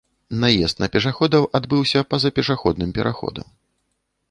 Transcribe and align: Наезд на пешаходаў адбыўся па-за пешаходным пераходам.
Наезд 0.43 0.79
на 0.83 0.87
пешаходаў 0.95 1.45
адбыўся 1.59 1.99
па-за 2.15 2.33
пешаходным 2.41 2.89
пераходам. 2.99 3.45